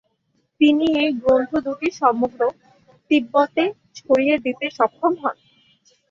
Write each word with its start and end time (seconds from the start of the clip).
তিনি 0.61 0.85
এই 1.01 1.11
গ্রন্থ 1.21 1.51
দুটি 1.65 1.89
সমগ্র 2.01 2.41
তিব্বতে 3.11 3.63
ছড়িয়ে 3.97 4.35
দিতে 4.45 4.65
সক্ষম 4.77 5.13
হন। 5.21 5.35